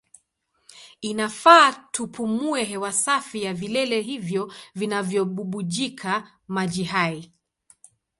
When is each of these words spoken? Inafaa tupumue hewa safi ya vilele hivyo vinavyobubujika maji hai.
Inafaa 1.01 1.71
tupumue 1.91 2.63
hewa 2.63 2.91
safi 2.91 3.43
ya 3.43 3.53
vilele 3.53 4.01
hivyo 4.01 4.53
vinavyobubujika 4.75 6.39
maji 6.47 6.83
hai. 6.83 7.31